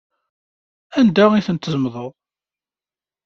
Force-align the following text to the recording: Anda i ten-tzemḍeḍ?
Anda 0.99 1.25
i 1.35 1.41
ten-tzemḍeḍ? 1.47 2.11